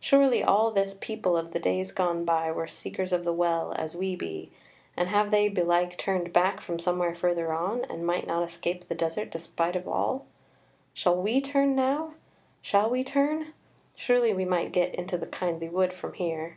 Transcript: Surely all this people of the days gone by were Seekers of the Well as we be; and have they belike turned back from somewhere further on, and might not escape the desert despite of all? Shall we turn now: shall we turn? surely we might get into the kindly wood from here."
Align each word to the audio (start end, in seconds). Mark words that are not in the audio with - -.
Surely 0.00 0.42
all 0.42 0.70
this 0.70 0.96
people 0.98 1.36
of 1.36 1.52
the 1.52 1.58
days 1.58 1.92
gone 1.92 2.24
by 2.24 2.50
were 2.50 2.66
Seekers 2.66 3.12
of 3.12 3.24
the 3.24 3.32
Well 3.34 3.74
as 3.76 3.94
we 3.94 4.16
be; 4.16 4.50
and 4.96 5.10
have 5.10 5.30
they 5.30 5.50
belike 5.50 5.98
turned 5.98 6.32
back 6.32 6.62
from 6.62 6.78
somewhere 6.78 7.14
further 7.14 7.52
on, 7.52 7.84
and 7.90 8.06
might 8.06 8.26
not 8.26 8.42
escape 8.42 8.88
the 8.88 8.94
desert 8.94 9.28
despite 9.30 9.76
of 9.76 9.86
all? 9.86 10.24
Shall 10.94 11.20
we 11.20 11.42
turn 11.42 11.76
now: 11.76 12.14
shall 12.62 12.88
we 12.88 13.04
turn? 13.04 13.52
surely 13.98 14.32
we 14.32 14.46
might 14.46 14.72
get 14.72 14.94
into 14.94 15.18
the 15.18 15.26
kindly 15.26 15.68
wood 15.68 15.92
from 15.92 16.14
here." 16.14 16.56